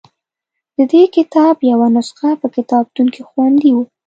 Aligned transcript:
د 0.75 0.79
دې 0.91 1.03
کتاب 1.15 1.55
یوه 1.71 1.87
نسخه 1.95 2.29
په 2.41 2.47
کتابتون 2.55 3.07
کې 3.13 3.21
خوندي 3.29 3.69
وه. 3.73 3.83